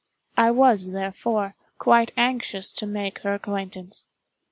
I 0.35 0.49
was, 0.49 0.93
therefore, 0.93 1.53
quite 1.77 2.11
anxious 2.17 2.71
to 2.73 2.87
make 2.87 3.19
her 3.19 3.35
acquaintance. 3.35 4.07